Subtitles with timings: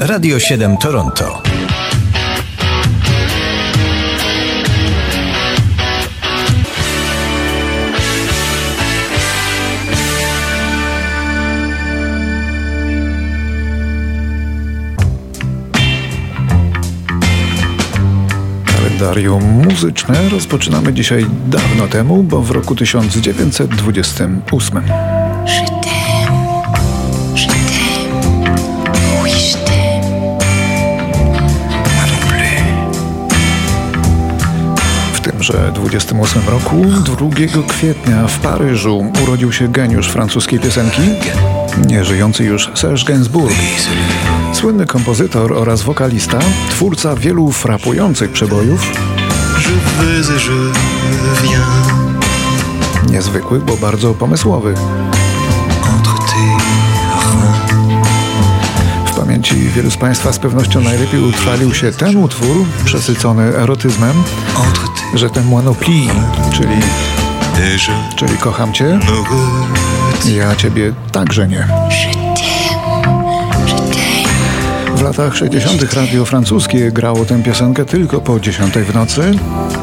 [0.00, 1.42] Radio 7 Toronto.
[18.66, 24.82] kalendarium muzyczne rozpoczynamy dzisiaj dawno temu, bo w roku 1928.
[35.50, 41.02] W tymże 28 roku, 2 kwietnia w Paryżu urodził się geniusz francuskiej piosenki,
[41.86, 43.54] nieżyjący już Serge Gainsbourg.
[44.52, 46.38] Słynny kompozytor oraz wokalista,
[46.70, 48.92] twórca wielu frapujących przebojów,
[53.10, 54.78] niezwykłych, bo bardzo pomysłowych.
[59.06, 64.22] W pamięci wielu z Państwa z pewnością najlepiej utrwalił się ten utwór, przesycony erotyzmem,
[65.14, 66.08] że ten Moinopli,
[66.52, 66.76] czyli,
[68.16, 68.98] czyli kocham Cię,
[70.36, 71.68] ja Ciebie także nie.
[74.94, 75.92] W latach 60.
[75.92, 79.32] radio francuskie grało tę piosenkę tylko po 10 w nocy,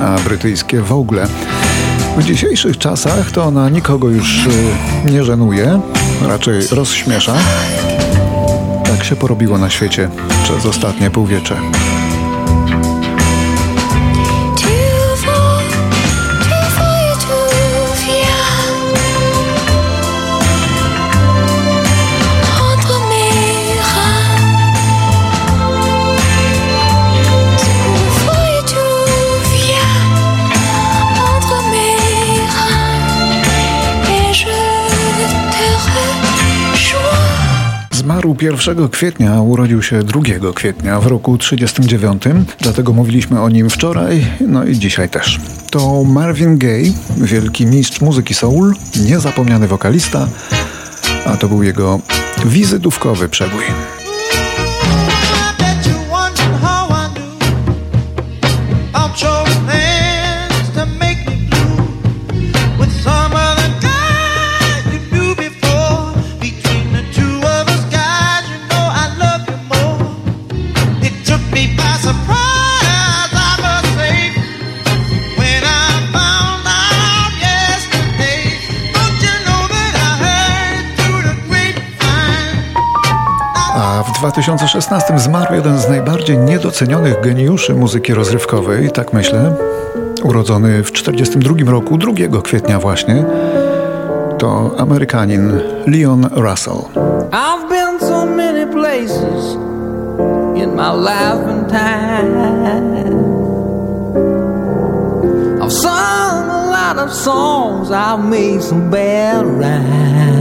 [0.00, 1.26] a brytyjskie w ogóle.
[2.16, 4.50] W dzisiejszych czasach to ona nikogo już y,
[5.12, 5.80] nie żenuje,
[6.28, 7.34] raczej rozśmiesza.
[8.84, 10.08] Tak się porobiło na świecie
[10.44, 11.56] przez ostatnie półwiecze.
[38.42, 40.20] 1 kwietnia, urodził się 2
[40.54, 42.22] kwietnia w roku 39,
[42.60, 45.40] dlatego mówiliśmy o nim wczoraj, no i dzisiaj też.
[45.70, 50.28] To Marvin Gaye, wielki mistrz muzyki soul, niezapomniany wokalista,
[51.26, 52.00] a to był jego
[52.44, 53.62] wizytówkowy przebój.
[84.06, 89.52] W 2016 zmarł jeden z najbardziej niedocenionych geniuszy muzyki rozrywkowej, tak myślę.
[90.22, 93.24] Urodzony w 1942 roku, 2 kwietnia właśnie.
[94.38, 96.80] To Amerykanin Leon Russell.
[97.32, 99.56] I've been so many places
[100.54, 102.40] in my life and time.
[105.62, 110.39] I've sung a lot of songs, I've made some bad rhymes.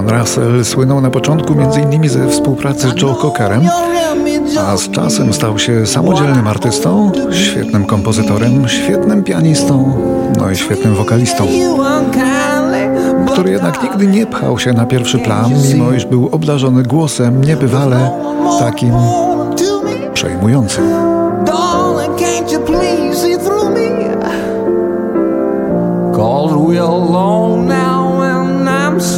[0.00, 2.08] Leon Russell słynął na początku m.in.
[2.08, 3.68] ze współpracy z Joe Cockerem,
[4.68, 9.92] a z czasem stał się samodzielnym artystą, świetnym kompozytorem, świetnym pianistą,
[10.38, 11.46] no i świetnym wokalistą,
[13.32, 18.10] który jednak nigdy nie pchał się na pierwszy plan, mimo iż był obdarzony głosem niebywale
[18.58, 18.94] takim
[20.14, 20.84] przejmującym.
[26.80, 27.89] Alone now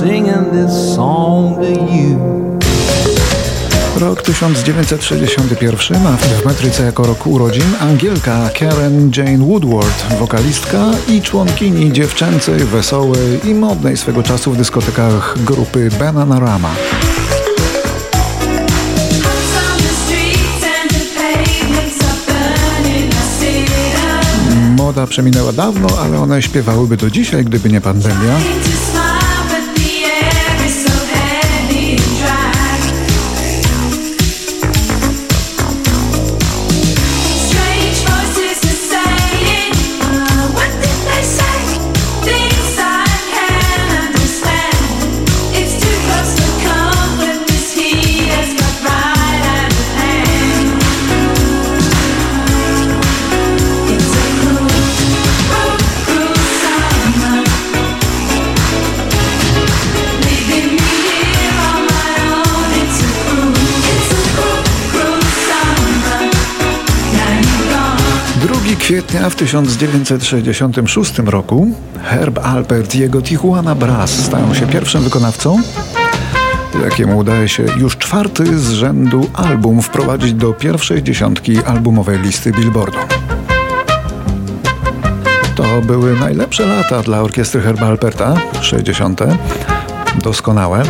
[0.03, 2.19] singing this song to you.
[3.97, 11.93] Rok 1961 ma w metryce jako rok urodzin Angielka Karen Jane Woodward, wokalistka i członkini
[11.93, 16.75] dziewczęcej, wesołej i modnej swego czasu w dyskotekach grupy Bananarama.
[24.76, 28.38] Moda przeminęła dawno, ale one śpiewałyby do dzisiaj, gdyby nie pandemia.
[68.83, 71.71] Kwietnia w 1966 roku
[72.03, 75.61] Herb Alpert i jego Tijuana Brass stają się pierwszym wykonawcą,
[76.85, 82.99] jakiemu udaje się już czwarty z rzędu album wprowadzić do pierwszej dziesiątki albumowej listy Billboardu.
[85.55, 89.21] To były najlepsze lata dla orkiestry Herba Alperta, 60.
[90.23, 90.83] Doskonałe.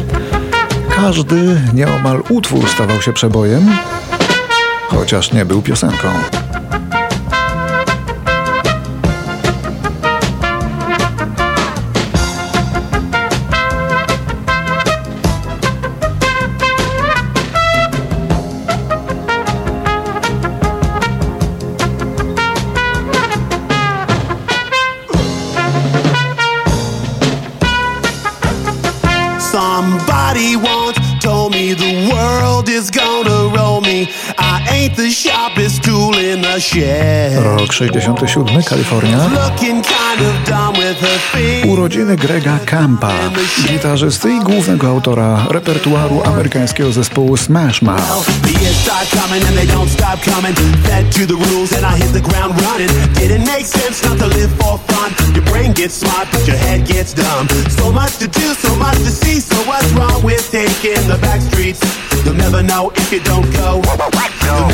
[0.97, 3.71] Każdy nieomal utwór stawał się przebojem,
[4.89, 6.09] chociaż nie był piosenką.
[37.43, 39.19] Rok 67, Kalifornia.
[41.69, 43.13] Urodziny Grega Campa,
[43.69, 48.31] gitarzysty i głównego autora repertuaru amerykańskiego zespołu Smash Mouth.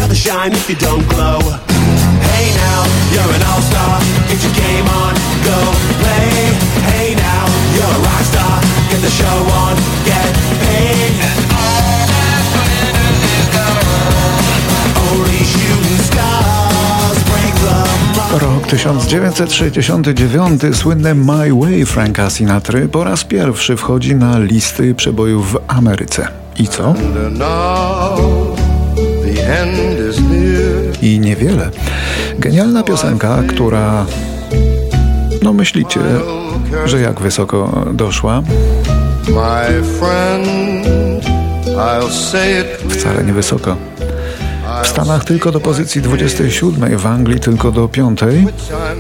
[0.09, 1.39] Never shine if you don't glow.
[2.33, 4.01] Hey now, you're an all-star.
[4.29, 5.15] Get your game on,
[5.45, 5.59] go
[6.01, 6.31] play.
[6.89, 7.45] Hey now,
[7.75, 8.57] you're a rock star.
[8.91, 9.77] Get the show on,
[10.09, 10.33] get
[10.65, 11.13] paid.
[15.11, 17.77] Only shooting stars break the
[18.17, 18.41] mold.
[18.43, 25.59] Rok 1969, słynne My Way Franka Sinatry po raz pierwszy wchodzi na listy przebojów w
[25.69, 26.29] Ameryce.
[26.59, 26.95] I co?
[31.03, 31.71] I niewiele.
[32.39, 34.07] Genialna piosenka, która...
[35.43, 36.01] No myślicie,
[36.85, 38.43] że jak wysoko doszła?
[42.89, 43.77] Wcale nie wysoko.
[44.83, 48.21] W Stanach tylko do pozycji 27, w Anglii tylko do 5,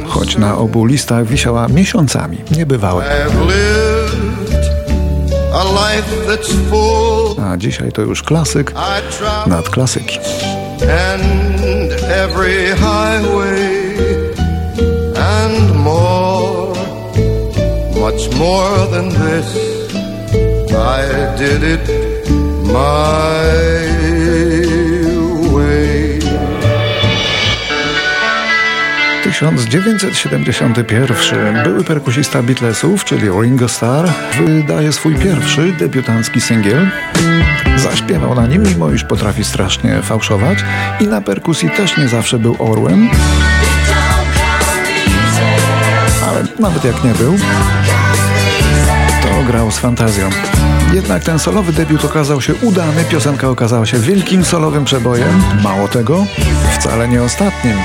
[0.06, 2.38] choć na obu listach wisiała miesiącami.
[2.56, 3.04] Niebywałe.
[3.04, 3.88] I've lived
[5.54, 7.17] a life that's full.
[7.42, 8.74] A dzisiaj to już klasyk
[9.46, 10.18] nad klasyki.
[10.82, 13.98] and every highway
[15.16, 16.74] and more,
[18.00, 19.48] much more than this.
[20.72, 21.84] I did it
[22.72, 23.97] my
[29.38, 36.90] 1971 były perkusista Beatlesów, czyli Ringo Starr, wydaje swój pierwszy debiutancki singiel.
[37.76, 40.58] Zaśpiewał na nim, mimo iż potrafi strasznie fałszować
[41.00, 43.08] i na perkusji też nie zawsze był orłem,
[46.28, 47.38] ale nawet jak nie był,
[49.22, 50.30] to grał z fantazją.
[50.92, 56.26] Jednak ten solowy debiut okazał się udany, piosenka okazała się wielkim solowym przebojem, mało tego,
[56.78, 57.76] wcale nie ostatnim.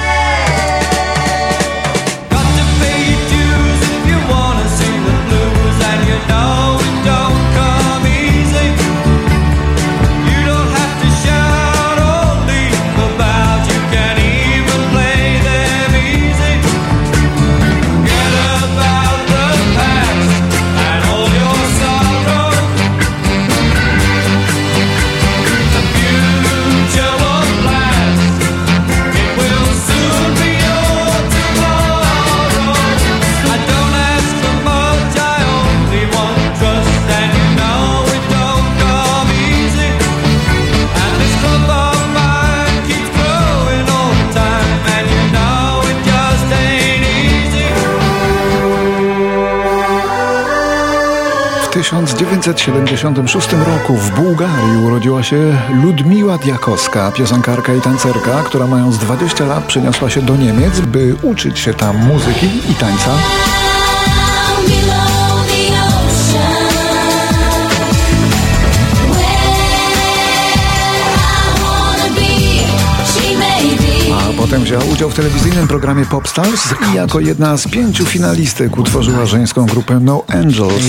[52.44, 59.64] 1976 roku w Bułgarii urodziła się Ludmiła Diakowska, piosenkarka i tancerka, która mając 20 lat
[59.64, 63.12] przeniosła się do Niemiec, by uczyć się tam muzyki i tańca.
[74.54, 79.66] Potem wzięła udział w telewizyjnym programie Popstars i jako jedna z pięciu finalistek utworzyła żeńską
[79.66, 80.84] grupę No Angels.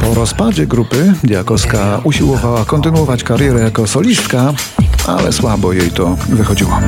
[0.00, 4.52] Po rozpadzie grupy Diakowska usiłowała kontynuować karierę jako solistka,
[5.06, 6.78] ale słabo jej to wychodziło.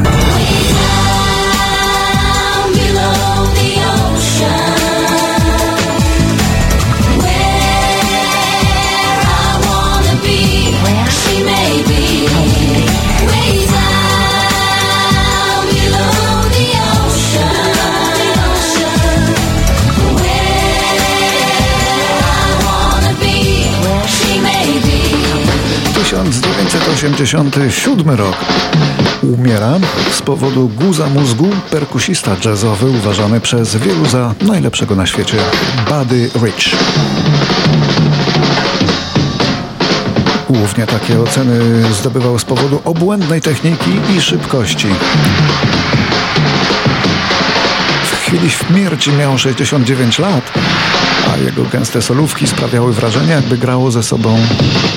[26.64, 28.36] 1987 rok.
[29.22, 29.75] Umiera
[30.12, 35.36] z powodu guza mózgu perkusista jazzowy uważany przez wielu za najlepszego na świecie
[35.88, 36.76] Buddy Rich.
[40.50, 41.58] Głównie takie oceny
[41.92, 44.88] zdobywał z powodu obłędnej techniki i szybkości.
[48.26, 50.52] Chwili śmierci miał 69 lat,
[51.33, 54.38] a jego gęste solówki sprawiały wrażenie, jakby grało ze sobą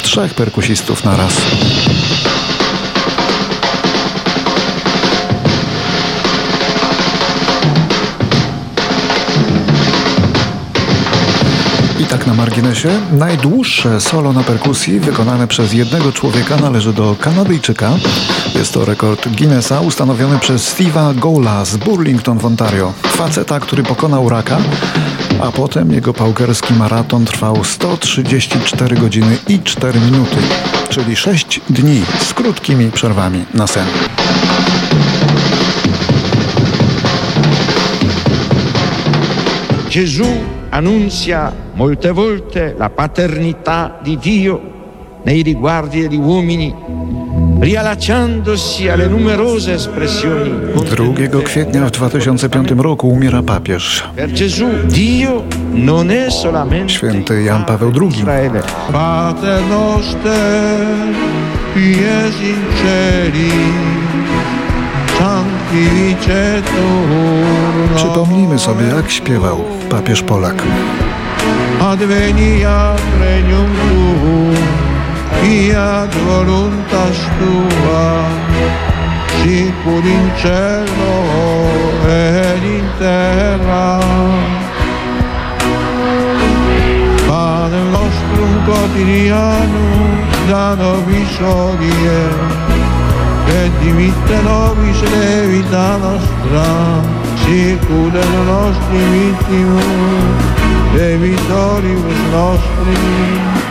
[0.01, 1.17] trzech perkusistów na
[12.09, 17.91] tak na marginesie, najdłuższe solo na perkusji wykonane przez jednego człowieka należy do Kanadyjczyka.
[18.55, 22.93] Jest to rekord Guinnessa ustanowiony przez Steve'a Gola z Burlington w Ontario.
[23.03, 24.57] Faceta, który pokonał raka,
[25.41, 30.37] a potem jego paukerski maraton trwał 134 godziny i 4 minuty,
[30.89, 33.85] czyli 6 dni z krótkimi przerwami na sen.
[39.95, 40.25] Gesù
[40.79, 44.61] annunzia molte volte la paternità di Dio
[45.23, 46.73] nei riguardi degli uomini,
[47.59, 50.71] riallacciandosi alle numerose espressioni.
[50.73, 54.11] 2 kwietnia w 2005 roku umiera papież.
[54.15, 58.07] Per Gesù Dio non è solamente Święty Jan Paweł II.
[58.07, 58.63] Israele.
[58.91, 61.13] Pater noster,
[67.95, 70.63] Przypomnijmy sobie, jak śpiewał papież Polak.
[71.79, 74.55] adveniat regnum tuum,
[75.41, 78.29] fiat voluntas tua,
[79.39, 81.15] sicur in cielo
[82.07, 83.99] ed in terra.
[87.27, 90.09] Pane nostrum quotidianum
[90.49, 91.39] da nobis
[93.59, 97.03] hodie, et dimitte nobis levita nostra,
[97.43, 100.43] sicur et nostri vittimus,
[100.93, 102.97] debitoribus nostri,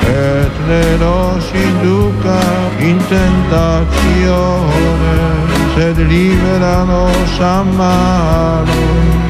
[0.09, 2.41] et ne nos induca
[2.81, 5.17] in tentatione,
[5.75, 9.28] sed libera nos a malo.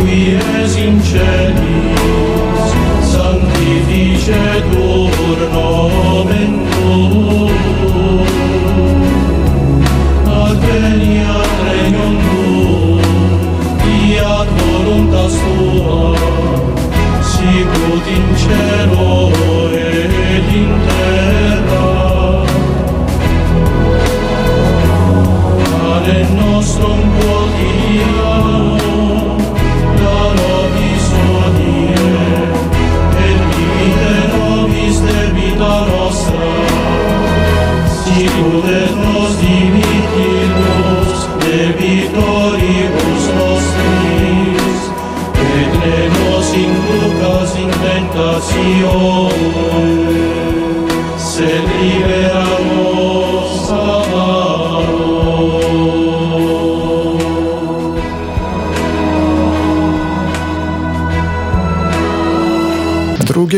[0.00, 2.72] qui es in celis,
[3.12, 7.43] santifice tuur nomen tuum,
[38.62, 38.84] nos.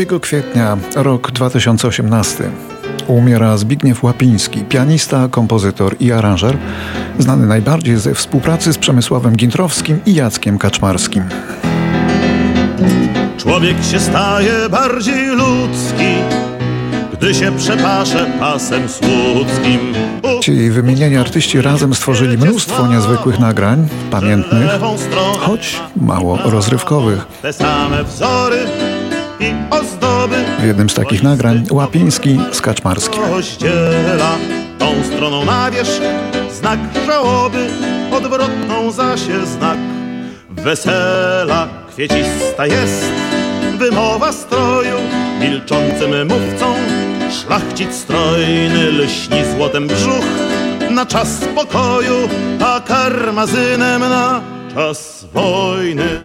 [0.07, 2.76] 2 kwietnia, rok 2018.
[3.07, 6.57] Umiera Zbigniew Łapiński, pianista, kompozytor i aranżer,
[7.19, 11.23] znany najbardziej ze współpracy z Przemysławem Gintrowskim i Jackiem Kaczmarskim.
[13.37, 16.13] Człowiek się staje bardziej ludzki,
[17.13, 19.79] gdy się przepasze pasem słudzkim.
[20.41, 24.71] Ci wymienieni artyści razem stworzyli mnóstwo niezwykłych nagrań, pamiętnych,
[25.39, 27.27] choć mało rozrywkowych.
[27.41, 28.57] te same wzory
[30.59, 33.21] W jednym z takich nagrań Łapiński z Kaczmarskim.
[33.31, 34.37] rozdziela
[34.79, 36.01] tą stroną na wierzch
[36.51, 37.67] znak żałoby,
[38.11, 39.77] odwrotną zaś znak
[40.49, 41.67] wesela.
[41.91, 43.05] Kwiecista jest
[43.77, 44.97] wymowa stroju,
[45.41, 46.73] milczącym mówcą
[47.31, 50.25] szlachcic strojny lśni złotem brzuch
[50.89, 52.29] na czas spokoju,
[52.65, 54.41] a karmazynem na
[54.73, 56.07] czas wojny.